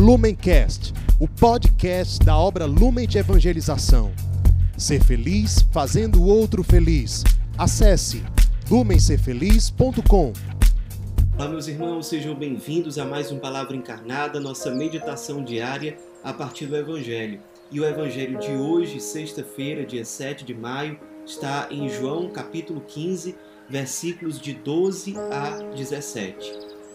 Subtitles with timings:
[0.00, 4.10] Lumencast, o podcast da obra Lumen de Evangelização.
[4.74, 7.22] Ser feliz fazendo o outro feliz.
[7.58, 8.24] Acesse
[8.70, 10.32] lumencerfeliz.com.
[11.36, 16.64] Olá, meus irmãos, sejam bem-vindos a mais um Palavra Encarnada, nossa meditação diária a partir
[16.64, 17.38] do Evangelho.
[17.70, 23.36] E o Evangelho de hoje, sexta-feira, dia 7 de maio, está em João capítulo 15,
[23.68, 26.69] versículos de 12 a 17.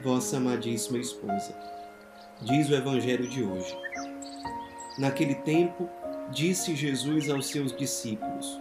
[0.00, 1.54] vossa amadíssima esposa.
[2.40, 3.76] Diz o Evangelho de hoje.
[4.98, 5.88] Naquele tempo,
[6.30, 8.60] disse Jesus aos seus discípulos: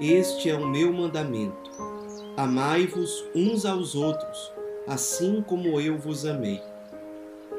[0.00, 1.70] Este é o meu mandamento.
[2.36, 4.52] Amai-vos uns aos outros,
[4.86, 6.62] assim como eu vos amei.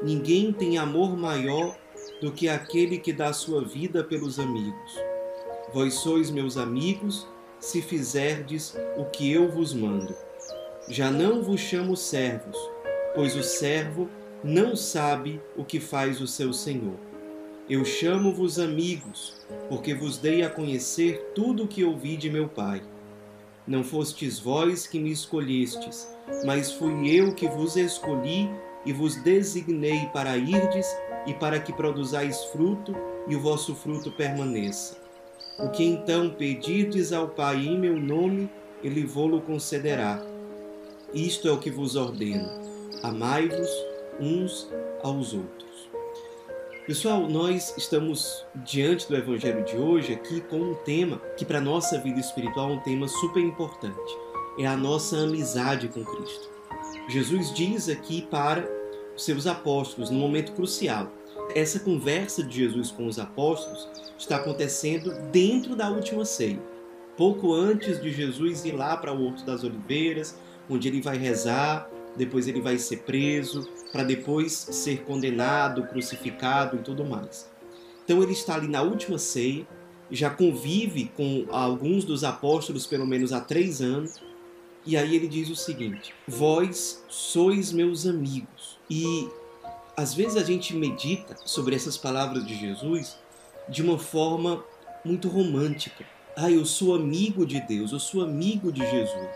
[0.02, 1.76] Ninguém tem amor maior
[2.20, 4.98] do que aquele que dá sua vida pelos amigos.
[5.72, 7.26] Vós sois meus amigos,
[7.60, 10.14] se fizerdes o que eu vos mando.
[10.88, 12.58] Já não vos chamo servos,
[13.14, 14.08] pois o servo
[14.42, 16.96] não sabe o que faz o seu senhor.
[17.68, 19.34] Eu chamo-vos amigos,
[19.68, 22.82] porque vos dei a conhecer tudo o que ouvi de meu Pai.
[23.66, 26.08] Não fostes vós que me escolhestes,
[26.44, 28.50] mas fui eu que vos escolhi
[28.84, 30.86] e vos designei para irdes
[31.26, 32.94] e para que produzais fruto
[33.28, 34.96] e o vosso fruto permaneça.
[35.58, 38.50] O que então pedirdes ao Pai em meu nome,
[38.82, 40.20] ele vô-lo concederá.
[41.14, 42.71] Isto é o que vos ordeno
[43.02, 43.68] amai-vos
[44.20, 44.68] uns
[45.02, 45.90] aos outros.
[46.86, 51.62] Pessoal, nós estamos diante do Evangelho de hoje aqui com um tema que para a
[51.62, 54.16] nossa vida espiritual é um tema super importante.
[54.58, 56.50] É a nossa amizade com Cristo.
[57.08, 58.68] Jesus diz aqui para
[59.16, 61.10] os seus apóstolos, num momento crucial.
[61.54, 63.88] Essa conversa de Jesus com os apóstolos
[64.18, 66.60] está acontecendo dentro da última ceia.
[67.16, 70.36] Pouco antes de Jesus ir lá para o Horto das Oliveiras,
[70.68, 76.80] onde ele vai rezar depois ele vai ser preso, para depois ser condenado, crucificado e
[76.80, 77.50] tudo mais.
[78.04, 79.66] Então ele está ali na última ceia,
[80.10, 84.20] já convive com alguns dos apóstolos pelo menos há três anos,
[84.84, 88.78] e aí ele diz o seguinte: Vós sois meus amigos.
[88.90, 89.28] E
[89.96, 93.16] às vezes a gente medita sobre essas palavras de Jesus
[93.68, 94.62] de uma forma
[95.04, 96.04] muito romântica.
[96.36, 99.30] Ah, eu sou amigo de Deus, eu sou amigo de Jesus.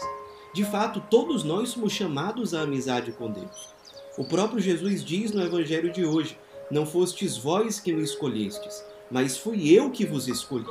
[0.57, 3.69] De fato, todos nós somos chamados à amizade com Deus.
[4.17, 6.39] O próprio Jesus diz no Evangelho de hoje:
[6.71, 10.65] Não fostes vós que me escolhestes, mas fui eu que vos escolhi.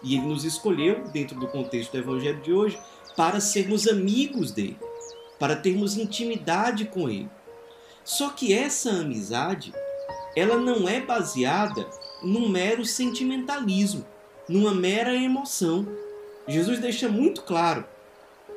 [0.00, 2.78] E ele nos escolheu, dentro do contexto do Evangelho de hoje,
[3.16, 4.78] para sermos amigos dele,
[5.40, 7.28] para termos intimidade com ele.
[8.04, 9.74] Só que essa amizade,
[10.36, 11.84] ela não é baseada
[12.22, 14.06] num mero sentimentalismo,
[14.48, 15.84] numa mera emoção.
[16.46, 17.84] Jesus deixa muito claro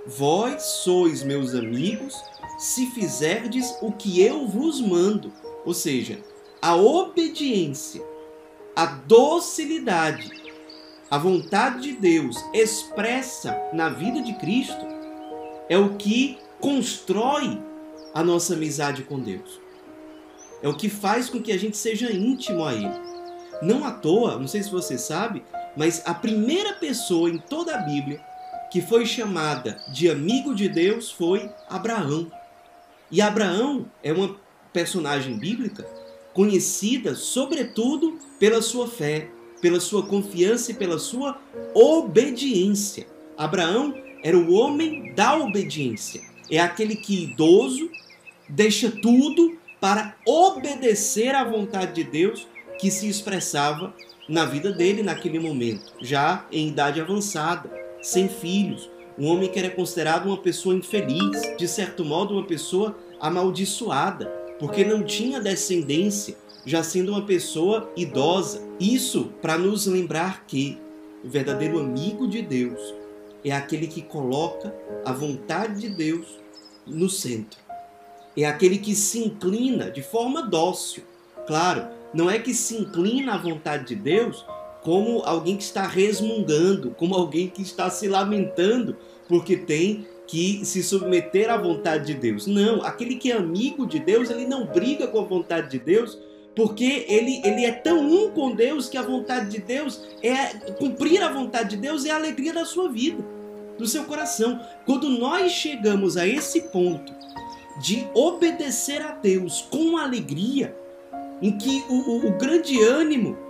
[0.07, 2.23] Vós sois meus amigos
[2.59, 5.33] se fizerdes o que eu vos mando.
[5.65, 6.19] Ou seja,
[6.61, 8.03] a obediência,
[8.75, 10.29] a docilidade,
[11.09, 14.85] a vontade de Deus expressa na vida de Cristo
[15.67, 17.59] é o que constrói
[18.13, 19.59] a nossa amizade com Deus.
[20.61, 22.91] É o que faz com que a gente seja íntimo a Ele.
[23.61, 25.43] Não à toa, não sei se você sabe,
[25.75, 28.23] mas a primeira pessoa em toda a Bíblia
[28.75, 32.29] que foi chamada de amigo de Deus foi Abraão.
[33.09, 34.35] E Abraão é uma
[34.73, 35.87] personagem bíblica
[36.33, 39.29] conhecida, sobretudo, pela sua fé,
[39.61, 41.39] pela sua confiança e pela sua
[41.73, 43.07] obediência.
[43.37, 46.21] Abraão era o homem da obediência.
[46.51, 47.89] É aquele que, idoso,
[48.49, 52.45] deixa tudo para obedecer à vontade de Deus
[52.77, 53.95] que se expressava
[54.27, 58.87] na vida dele naquele momento, já em idade avançada sem filhos,
[59.17, 64.27] um homem que era considerado uma pessoa infeliz, de certo modo, uma pessoa amaldiçoada,
[64.59, 66.37] porque não tinha descendência,
[66.67, 68.61] já sendo uma pessoa idosa.
[68.79, 70.77] Isso para nos lembrar que
[71.23, 72.79] o verdadeiro amigo de Deus
[73.43, 74.71] é aquele que coloca
[75.03, 76.27] a vontade de Deus
[76.85, 77.59] no centro.
[78.37, 81.03] É aquele que se inclina de forma dócil.
[81.47, 84.45] Claro, não é que se inclina à vontade de Deus
[84.85, 88.95] como alguém que está resmungando, como alguém que está se lamentando
[89.27, 92.45] porque tem que se submeter à vontade de Deus.
[92.45, 96.19] Não, aquele que é amigo de Deus, ele não briga com a vontade de Deus
[96.55, 101.21] Porque ele, ele é tão um com Deus que a vontade de Deus é cumprir
[101.23, 103.25] a vontade de Deus é a alegria da sua vida,
[103.77, 104.61] do seu coração.
[104.85, 107.11] Quando nós chegamos a esse ponto
[107.81, 110.73] de obedecer a Deus com alegria,
[111.41, 113.44] em que o, o, o grande ânimo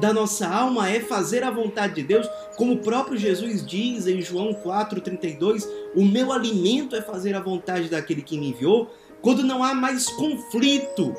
[0.00, 4.20] da nossa alma é fazer a vontade de Deus, como o próprio Jesus diz em
[4.20, 8.90] João 4,32: o meu alimento é fazer a vontade daquele que me enviou.
[9.20, 11.14] Quando não há mais conflito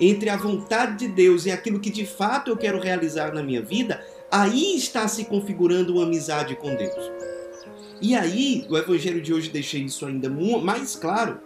[0.00, 3.62] entre a vontade de Deus e aquilo que de fato eu quero realizar na minha
[3.62, 7.10] vida, aí está se configurando uma amizade com Deus.
[8.00, 11.40] E aí, o evangelho de hoje deixa isso ainda mais claro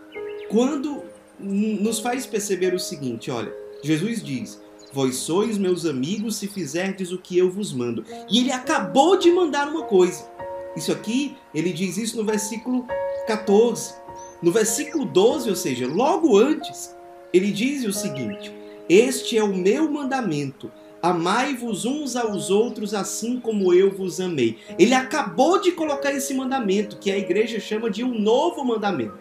[0.48, 1.02] quando
[1.38, 3.52] nos faz perceber o seguinte: olha,
[3.82, 4.60] Jesus diz:
[4.92, 8.04] Vós sois meus amigos se fizerdes o que eu vos mando.
[8.28, 10.28] E ele acabou de mandar uma coisa.
[10.76, 12.86] Isso aqui, ele diz isso no versículo
[13.26, 13.94] 14.
[14.42, 16.94] No versículo 12, ou seja, logo antes,
[17.32, 18.52] ele diz o seguinte:
[18.88, 20.70] Este é o meu mandamento.
[21.02, 24.58] Amai-vos uns aos outros assim como eu vos amei.
[24.78, 29.18] Ele acabou de colocar esse mandamento, que a igreja chama de um novo mandamento.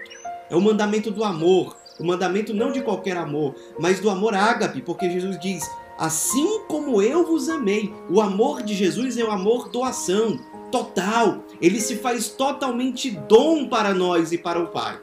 [0.50, 4.82] É o mandamento do amor, o mandamento não de qualquer amor, mas do amor ágape,
[4.82, 5.70] porque Jesus diz:
[6.00, 7.94] Assim como eu vos amei.
[8.10, 10.40] O amor de Jesus é o amor doação,
[10.72, 11.44] total.
[11.62, 14.98] Ele se faz totalmente dom para nós e para o Pai.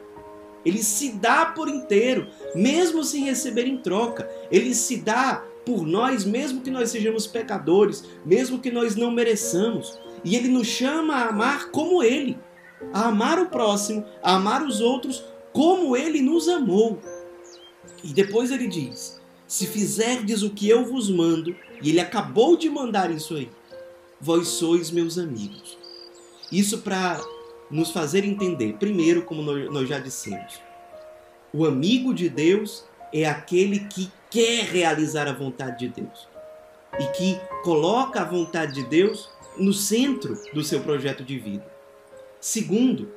[0.65, 4.27] Ele se dá por inteiro, mesmo sem receber em troca.
[4.51, 9.99] Ele se dá por nós, mesmo que nós sejamos pecadores, mesmo que nós não mereçamos.
[10.23, 12.39] E ele nos chama a amar como ele,
[12.91, 15.23] a amar o próximo, a amar os outros
[15.57, 16.99] como ele nos amou.
[18.03, 22.69] E depois ele diz: Se fizerdes o que eu vos mando, e ele acabou de
[22.69, 23.49] mandar isso aí,
[24.21, 25.75] vós sois meus amigos.
[26.51, 27.19] Isso para
[27.71, 30.61] nos fazer entender, primeiro, como nós já dissemos,
[31.51, 36.27] o amigo de Deus é aquele que quer realizar a vontade de Deus
[36.99, 39.27] e que coloca a vontade de Deus
[39.57, 41.65] no centro do seu projeto de vida.
[42.39, 43.11] Segundo,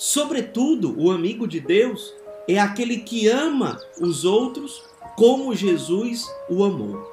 [0.00, 2.14] Sobretudo, o amigo de Deus
[2.48, 4.82] é aquele que ama os outros
[5.14, 7.06] como Jesus o amou.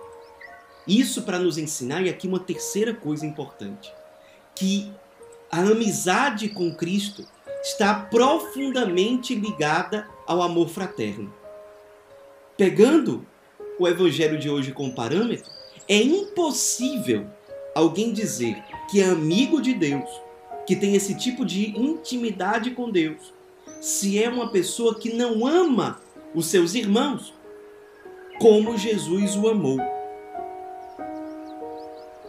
[0.88, 3.92] Isso para nos ensinar, e aqui uma terceira coisa importante,
[4.56, 4.90] que
[5.52, 7.28] a amizade com Cristo
[7.62, 11.34] está profundamente ligada ao amor fraterno.
[12.56, 13.28] Pegando
[13.78, 15.52] o evangelho de hoje como parâmetro,
[15.90, 17.28] é impossível
[17.76, 20.10] alguém dizer que é amigo de Deus
[20.68, 23.34] que tem esse tipo de intimidade com Deus,
[23.80, 26.00] se é uma pessoa que não ama
[26.36, 27.34] os seus irmãos
[28.38, 29.80] como Jesus o amou.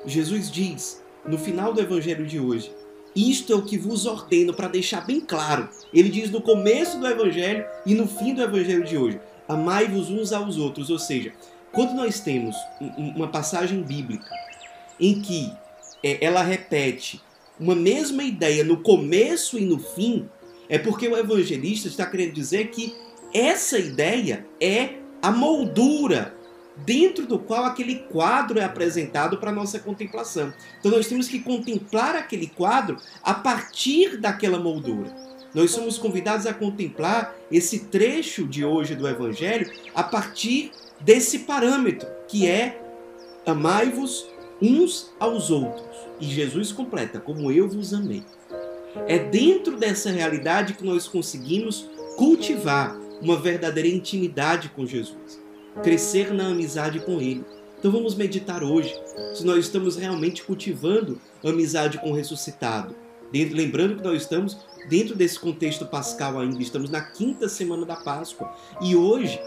[0.06, 2.73] Jesus diz no final do evangelho de hoje:
[3.14, 5.69] Isto é o que vos ordeno para deixar bem claro.
[5.93, 10.32] Ele diz no começo do evangelho e no fim do evangelho de hoje: Amai-vos uns
[10.32, 10.90] aos outros.
[10.90, 11.32] Ou seja,
[11.73, 12.56] quando nós temos
[12.96, 14.31] uma passagem bíblica
[15.00, 15.52] em que
[16.02, 17.20] é, ela repete
[17.59, 20.29] uma mesma ideia no começo e no fim,
[20.69, 22.95] é porque o evangelista está querendo dizer que
[23.33, 26.35] essa ideia é a moldura
[26.85, 30.53] dentro do qual aquele quadro é apresentado para nossa contemplação.
[30.79, 35.15] Então nós temos que contemplar aquele quadro a partir daquela moldura.
[35.55, 40.71] Nós somos convidados a contemplar esse trecho de hoje do evangelho a partir
[41.01, 42.81] desse parâmetro, que é
[43.47, 44.29] amai-vos
[44.61, 45.87] uns aos outros.
[46.21, 48.23] E Jesus completa: Como eu vos amei.
[49.07, 55.41] É dentro dessa realidade que nós conseguimos cultivar uma verdadeira intimidade com Jesus,
[55.83, 57.45] crescer na amizade com Ele.
[57.79, 58.93] Então vamos meditar hoje
[59.35, 62.95] se nós estamos realmente cultivando amizade com o ressuscitado.
[63.33, 64.57] Lembrando que nós estamos
[64.88, 68.53] dentro desse contexto pascal ainda, estamos na quinta semana da Páscoa.
[68.81, 69.38] E hoje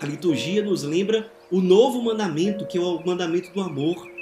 [0.00, 4.13] a liturgia nos lembra o novo mandamento, que é o mandamento do amor.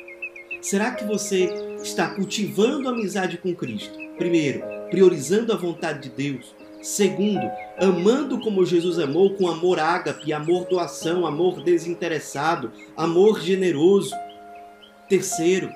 [0.62, 3.98] Será que você está cultivando amizade com Cristo?
[4.16, 6.54] Primeiro, priorizando a vontade de Deus.
[6.80, 14.14] Segundo, amando como Jesus amou, com amor ágape, amor doação, amor desinteressado, amor generoso.
[15.08, 15.68] Terceiro,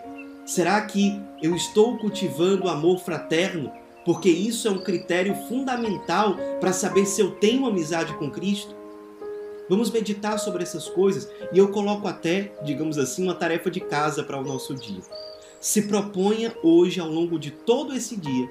[0.45, 3.73] será que eu estou cultivando amor fraterno?
[4.05, 8.77] Porque isso é um critério fundamental para saber se eu tenho amizade com Cristo.
[9.69, 14.23] Vamos meditar sobre essas coisas e eu coloco até, digamos assim, uma tarefa de casa
[14.23, 15.01] para o nosso dia.
[15.61, 18.49] Se proponha hoje, ao longo de todo esse dia,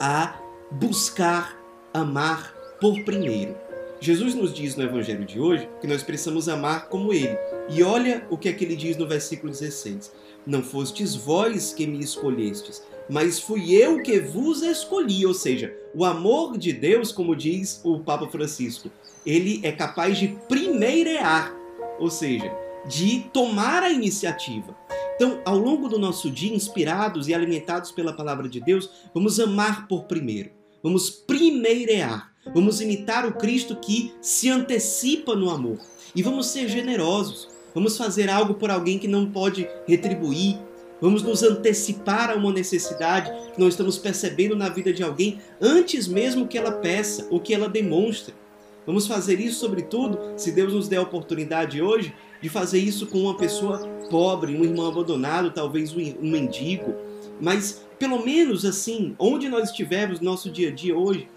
[0.00, 1.60] a buscar
[1.92, 3.56] amar por primeiro.
[4.00, 7.36] Jesus nos diz no Evangelho de hoje que nós precisamos amar como Ele.
[7.68, 10.12] E olha o que é que ele diz no versículo 16:
[10.46, 15.24] Não fostes vós que me escolhestes, mas fui eu que vos escolhi.
[15.26, 18.90] Ou seja, o amor de Deus, como diz o Papa Francisco,
[19.24, 21.56] ele é capaz de primeirear
[21.98, 22.52] ou seja,
[22.86, 24.76] de tomar a iniciativa.
[25.14, 29.88] Então, ao longo do nosso dia, inspirados e alimentados pela palavra de Deus, vamos amar
[29.88, 30.50] por primeiro,
[30.82, 35.78] vamos primeirear, vamos imitar o Cristo que se antecipa no amor
[36.14, 37.48] e vamos ser generosos.
[37.74, 40.58] Vamos fazer algo por alguém que não pode retribuir,
[41.00, 46.08] Vamos nos antecipar a uma necessidade que nós estamos percebendo na vida de alguém antes
[46.08, 48.34] mesmo que ela peça ou que ela demonstre.
[48.86, 53.18] Vamos fazer isso, sobretudo, se Deus nos der a oportunidade hoje, de fazer isso com
[53.18, 56.94] uma pessoa pobre, um irmão abandonado, talvez um mendigo.
[57.40, 61.28] Mas, pelo menos assim, onde nós estivermos no nosso dia a dia hoje,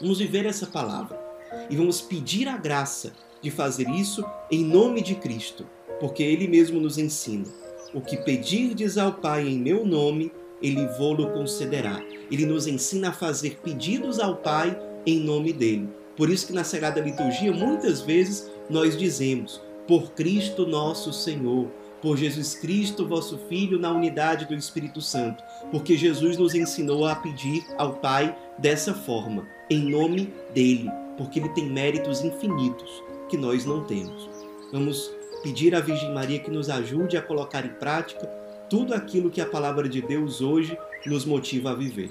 [0.00, 1.20] vamos viver essa palavra
[1.68, 5.66] e vamos pedir a graça de fazer isso em nome de Cristo,
[5.98, 7.46] porque Ele mesmo nos ensina.
[7.92, 10.32] O que pedirdes ao Pai em meu nome,
[10.62, 12.00] ele vô-lo concederá.
[12.30, 15.88] Ele nos ensina a fazer pedidos ao Pai em nome dele.
[16.16, 21.66] Por isso que na Sagrada Liturgia muitas vezes nós dizemos: por Cristo nosso Senhor,
[22.00, 27.14] por Jesus Cristo, vosso Filho, na unidade do Espírito Santo, porque Jesus nos ensinou a
[27.16, 33.64] pedir ao Pai dessa forma, em nome dele, porque ele tem méritos infinitos que nós
[33.64, 34.28] não temos.
[34.72, 35.10] Vamos
[35.42, 38.26] pedir à Virgem Maria que nos ajude a colocar em prática
[38.68, 42.10] tudo aquilo que a palavra de Deus hoje nos motiva a viver.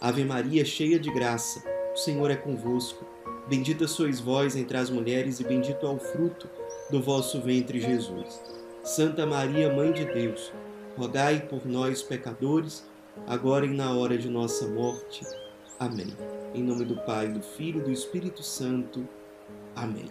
[0.00, 1.62] Ave Maria, cheia de graça,
[1.94, 3.06] o Senhor é convosco.
[3.48, 6.48] Bendita sois vós entre as mulheres, e bendito é o fruto
[6.90, 8.40] do vosso ventre, Jesus.
[8.82, 10.52] Santa Maria, Mãe de Deus,
[10.96, 12.84] rogai por nós, pecadores,
[13.26, 15.24] agora e na hora de nossa morte.
[15.78, 16.12] Amém.
[16.54, 19.06] Em nome do Pai, do Filho e do Espírito Santo.
[19.74, 20.10] Amém.